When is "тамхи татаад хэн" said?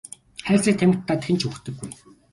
0.77-1.37